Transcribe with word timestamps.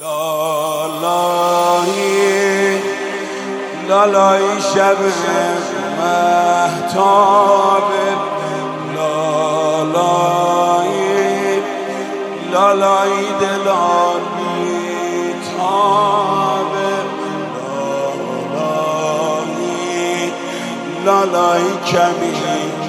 لالایی 0.00 1.88
لالایی 3.88 4.60
شب 4.74 4.96
محتاب 5.98 7.82
لالایی 8.96 10.02
لالایی 12.52 13.26
دلان 13.40 14.22
بیتاب 15.18 15.92
لالایی 18.54 20.32
لالایی 21.04 21.72
کمی 21.86 22.34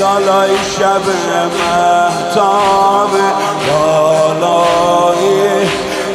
لالای 0.00 0.50
شب 0.78 1.04
محتاب 1.58 3.10
لالایی 3.68 5.42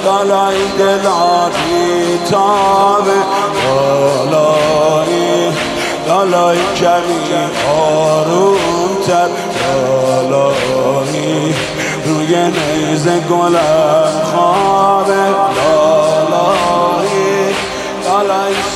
لالای 0.05 0.57
دلاری 0.80 2.20
تاب 2.31 3.08
لالایی 4.30 5.52
لالای 6.08 6.58
کمی 6.75 7.21
آروم 7.69 8.97
تر 9.08 9.30
لالایی 10.31 11.55
روی 12.05 12.35
نیز 12.35 13.08
گلم 13.08 14.11
خوابه. 14.23 15.48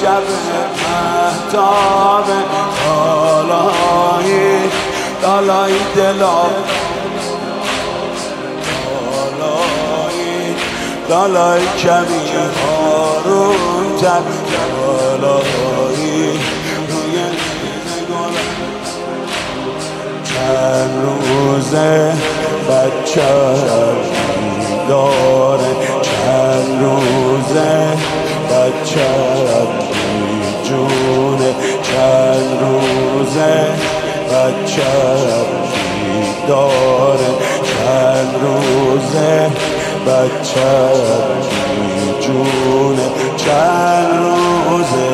شب 0.04 0.24
محتاب 0.84 2.26
بالای 2.86 4.32
بالای 5.22 5.74
دلا 5.96 6.44
بالای 11.10 11.62
کمی 11.84 12.26
آروم 12.70 13.98
تر 14.02 14.22
بالای 14.78 16.32
روی 16.90 17.18
چند 20.24 20.94
روزه 21.04 22.14
بچه 22.70 23.32
داره 24.90 25.74
چند 26.02 26.82
روزه 26.82 27.98
بچم 28.50 29.33
روزه 33.34 33.66
بچم 34.30 35.46
داره 36.48 37.32
چند 37.64 38.36
روزه 38.42 39.52
بچم 40.08 41.40
جونه 42.22 43.08
چند 43.38 44.10
روزه 44.20 45.14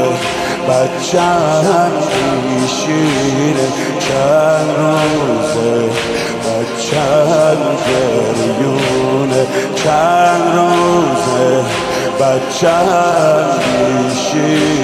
بچم 0.69 1.91
شیره 2.67 3.67
چند 3.99 4.69
روزه 4.77 5.89
بچم 6.45 7.57
گریونه؟ 7.87 9.43
چند 9.75 10.43
روزه 10.55 11.63
بچم 12.19 13.45
بیشینه 13.63 14.78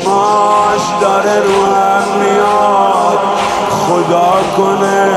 چشماش 0.00 0.82
داره 1.00 1.38
رو 1.40 1.64
هم 1.74 2.02
میاد. 2.20 3.18
خدا 3.70 4.32
کنه 4.56 5.08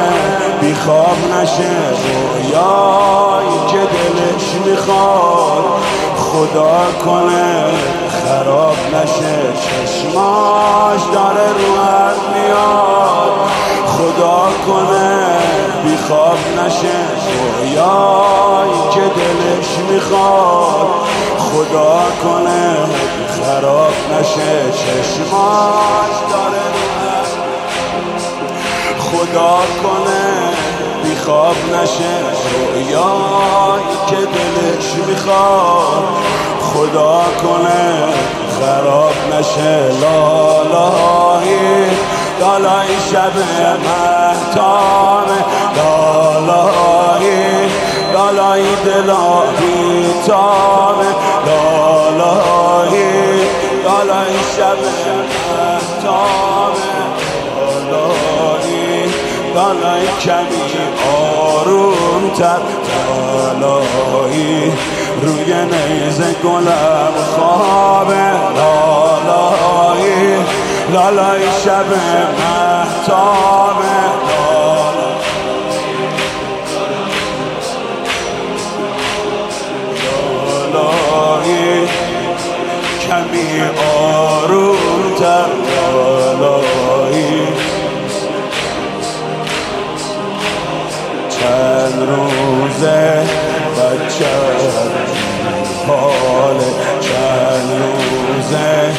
بیخواب 0.62 1.18
نشه 1.34 1.70
رویایی 2.04 3.60
که 3.68 3.78
دلش 3.78 4.56
می‌خواد. 4.66 5.64
خدا 6.18 6.82
کنه 7.06 7.66
خراب 8.10 8.76
نشه 8.94 9.40
چشماش 9.62 11.02
داره 11.14 11.48
رو 11.48 11.82
هم 11.84 12.16
میاد. 12.34 13.34
خدا 13.88 14.50
کنه 14.68 15.28
بیخواب 15.84 16.38
نشه 16.58 16.98
رویایی 17.60 18.90
که 18.94 19.02
دلش 19.02 19.78
می‌خواد. 19.90 20.88
خدا 21.38 22.00
کنه 22.24 22.76
خراب 23.54 23.94
نشه 24.12 24.72
چشماش 24.72 26.16
داره 26.32 26.62
خدا 29.00 29.58
کنه 29.84 30.54
بیخواب 31.04 31.56
نشه 31.74 32.14
رویایی 32.54 33.84
که 34.10 34.16
دلش 34.16 34.94
می‌خواد. 35.08 36.04
خدا 36.74 37.22
کنه 37.44 38.14
خراب 38.60 39.14
نشه 39.34 39.90
لالایی 40.02 41.90
لالای 42.40 42.88
شب 43.12 43.34
محتام 43.86 45.28
لالای 45.78 47.28
لالای 48.14 48.64
دلا 48.86 49.42
بیتام 49.60 50.73
شب 54.58 54.78
محتام 55.50 56.74
لالای 57.92 59.06
لالای 59.56 60.08
کمی 60.22 60.72
آروم 61.16 62.30
تر 62.38 62.60
لالای 63.62 64.72
روی 65.22 65.54
نیز 65.54 66.22
گلم 66.44 67.14
خوابه 67.36 68.32
لالای 68.56 70.04
لالای 70.94 71.42
شب 71.66 71.86
محتاب 72.40 73.84
لالای 80.74 81.88
کمی 83.08 83.62
بچه 92.84 94.26
حال 95.88 96.60
چند 97.02 97.70
روزه. 97.80 98.92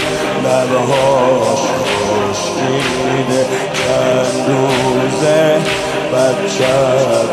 لبهاش 0.44 1.60
خشکیده 2.04 3.46
چند 3.72 4.46
روزه. 4.48 5.56
بچم 6.12 7.28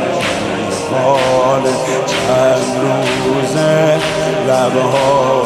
حال 1.03 1.63
چند 2.07 2.81
روزه. 3.25 3.99
لبهاش 4.47 5.40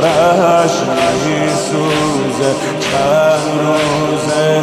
چهرش 0.00 0.72
میسوزه 1.26 2.54
چند 2.80 3.60
روزه 3.60 4.60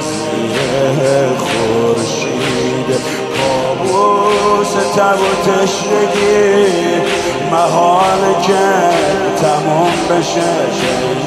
زیر 0.00 1.28
خورشید. 1.38 3.00
کابوس 3.36 4.72
تب 4.96 5.18
و 5.20 5.50
تشنگی 5.50 7.00
محال 7.50 8.42
که 8.42 8.64
تموم 9.42 9.92
بشه 10.10 10.52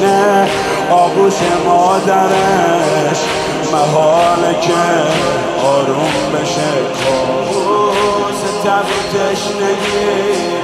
نه 0.01 0.47
آغوش 0.91 1.33
مادرش. 1.65 3.19
محال 3.71 4.53
که 4.61 4.73
آروم 5.67 6.13
بشه. 6.33 6.71
کابوس 7.03 8.41
تب 8.63 8.85
و 8.85 9.17
تشنگی. 9.17 10.54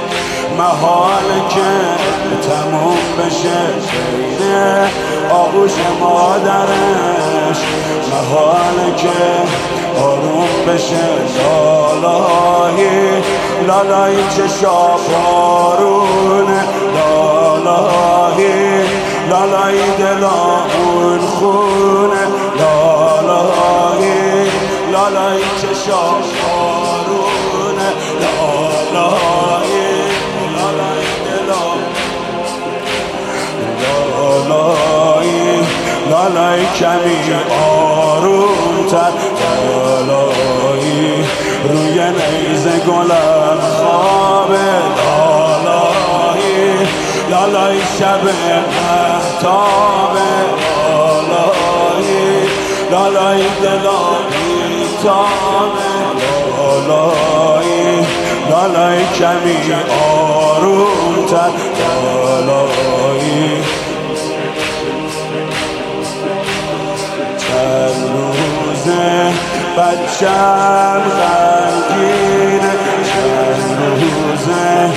محال 0.58 1.48
که 1.48 1.70
تموم 2.48 2.98
بشه 3.18 3.60
بین 4.38 4.90
آغوش 5.30 5.72
مادرش. 6.00 7.60
حال 8.30 8.94
که 8.96 9.08
آروم 10.02 10.48
بشه 10.68 11.08
لالایی. 11.38 13.22
لالایی 13.66 14.24
چشا 14.28 14.96
بارونه 14.96 16.64
لالایی. 17.64 18.82
لالایی 19.30 19.82
دلامون 19.98 21.18
خونه 21.18 22.24
لالایی. 22.58 24.50
لالایی 24.92 25.44
لالایی 36.22 36.66
کمی 36.78 37.34
آروم 37.50 38.86
تر 38.90 39.12
لالایی 40.06 41.24
روی 41.64 41.98
نیزه 42.10 42.78
گلم 42.78 43.60
خوابه 43.60 44.68
لالایی 44.98 46.86
لالایی 47.30 47.80
شب 47.98 48.24
محتابه 48.82 50.30
لالایی 50.88 52.48
لالایی 52.90 53.48
دلامی 53.62 54.86
تامه 55.02 55.92
لالایی 56.58 58.06
لالایی 58.50 59.04
کمی 59.18 59.74
آروم 59.90 61.26
تر 61.30 61.52
بچم 69.76 71.02
غمگین 71.20 72.60
چند 73.04 73.78
روزه 74.00 74.90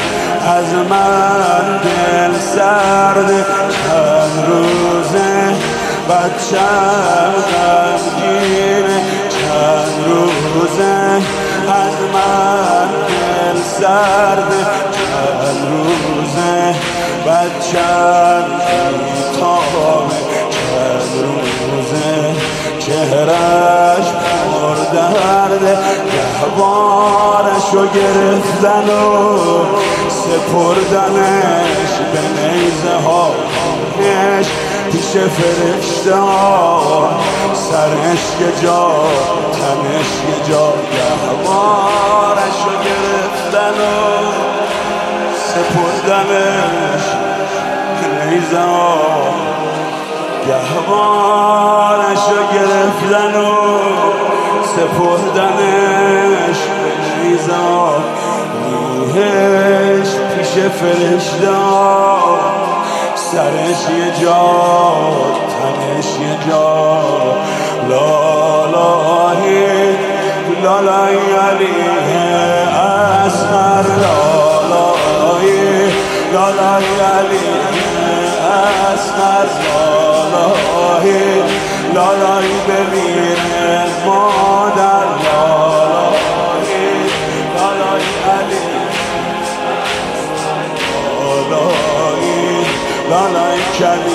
از 0.47 0.73
من 0.89 1.77
دل 1.83 2.39
سرد 2.39 3.45
چند 3.71 4.45
روزه 4.47 5.55
بچم 6.09 7.33
غمگین 7.51 8.87
چند 9.29 10.05
روزه 10.07 11.21
از 11.67 11.97
من 12.13 12.87
دل 13.07 13.61
سرد 13.79 14.51
چند 14.91 15.67
روزه 15.71 16.75
بچم 17.25 18.45
بیتابه 18.99 20.15
چند 20.51 21.09
روزه 21.23 22.35
چهرش 22.79 23.84
پر 24.95 25.47
درده 25.47 25.77
گهوارشو 26.11 27.87
گرفتن 27.93 28.89
و 28.89 29.25
سپردنش 30.09 31.93
به 32.13 32.19
نیزه 32.21 32.95
ها. 33.05 33.31
پیش 34.91 35.15
ها. 36.11 37.09
سرش 37.53 38.23
یه 38.39 38.61
جا 38.63 38.91
تنش 39.51 40.11
یه 40.29 40.49
جا. 40.49 40.73
گهوارشو 40.91 42.71
گرفتن 42.85 43.81
و 43.81 43.83
سپردنش 45.47 47.05
به 48.01 48.25
نیزه 48.25 48.59
ها. 48.59 48.97
گهوارشو 50.47 52.39
گرفتن 52.53 53.35
و 53.35 54.04
سپردنش 54.75 56.57
نیزا 57.23 58.03
میهش 59.13 60.07
پیش 60.35 60.47
فرشتا 60.47 61.61
سرش 63.15 63.81
یه 63.97 64.25
جا 64.25 64.45
تنش 65.51 66.05
یه 66.05 66.35
جا. 66.49 66.75
لالایی 67.89 69.65
لالایی 70.63 71.17
علیه 71.49 72.77
اصغر. 72.79 73.85
لالایی 74.01 75.91
لالایی 76.33 76.95
علیه 77.17 77.65
اصغر. 78.93 79.47
لالایی 80.33 81.43
لالایی 81.93 82.55
ببینه 82.67 82.84
لالایی 93.79 94.14